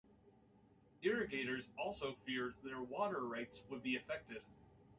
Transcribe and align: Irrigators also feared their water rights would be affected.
Irrigators 1.03 1.69
also 1.77 2.15
feared 2.25 2.55
their 2.63 2.81
water 2.81 3.23
rights 3.23 3.61
would 3.69 3.83
be 3.83 3.95
affected. 3.97 4.41